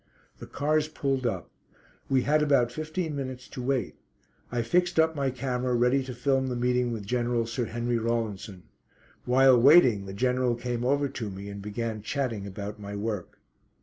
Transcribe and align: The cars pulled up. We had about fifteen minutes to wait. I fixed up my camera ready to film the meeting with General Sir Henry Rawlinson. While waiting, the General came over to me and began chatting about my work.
The 0.39 0.47
cars 0.47 0.87
pulled 0.87 1.27
up. 1.27 1.51
We 2.09 2.23
had 2.23 2.41
about 2.41 2.71
fifteen 2.71 3.15
minutes 3.15 3.47
to 3.49 3.61
wait. 3.61 3.97
I 4.51 4.63
fixed 4.63 4.99
up 4.99 5.15
my 5.15 5.29
camera 5.29 5.75
ready 5.75 6.01
to 6.05 6.15
film 6.15 6.47
the 6.47 6.55
meeting 6.55 6.91
with 6.91 7.05
General 7.05 7.45
Sir 7.45 7.65
Henry 7.65 7.99
Rawlinson. 7.99 8.63
While 9.25 9.61
waiting, 9.61 10.07
the 10.07 10.13
General 10.15 10.55
came 10.55 10.83
over 10.83 11.07
to 11.07 11.29
me 11.29 11.49
and 11.49 11.61
began 11.61 12.01
chatting 12.01 12.47
about 12.47 12.79
my 12.79 12.95
work. 12.95 13.37